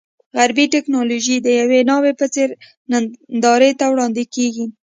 [0.37, 2.49] غربي ټکنالوژي د یوې ناوې په څېر
[2.91, 4.65] نندارې ته وړاندې کېږي.